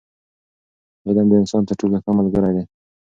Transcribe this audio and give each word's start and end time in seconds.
علم 1.07 1.25
د 1.29 1.33
انسان 1.41 1.61
تر 1.67 1.73
ټولو 1.79 1.95
ښه 2.03 2.11
ملګری 2.19 2.51
دی. 2.55 2.63